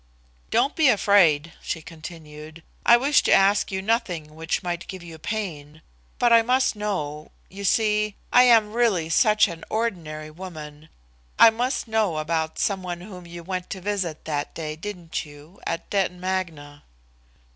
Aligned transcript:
"Don't 0.49 0.75
be 0.75 0.89
afraid," 0.89 1.53
she 1.61 1.83
continued. 1.83 2.63
"I 2.87 2.97
wish 2.97 3.21
to 3.21 3.31
ask 3.31 3.71
you 3.71 3.83
nothing 3.83 4.33
which 4.33 4.63
might 4.63 4.87
give 4.87 5.03
you 5.03 5.19
pain, 5.19 5.83
but 6.17 6.33
I 6.33 6.41
must 6.41 6.75
know 6.75 7.29
you 7.49 7.63
see, 7.63 8.15
I 8.33 8.41
am 8.45 8.73
really 8.73 9.09
such 9.09 9.47
a 9.47 9.61
ordinary 9.69 10.31
woman 10.31 10.89
I 11.37 11.51
must 11.51 11.87
know 11.87 12.17
about 12.17 12.57
some 12.57 12.81
one 12.81 13.01
whom 13.01 13.27
you 13.27 13.43
went 13.43 13.69
to 13.69 13.79
visit 13.81 14.25
that 14.25 14.55
day, 14.55 14.75
didn't 14.75 15.23
you, 15.23 15.61
at 15.67 15.87
Detton 15.91 16.17
Magna?" 16.19 16.81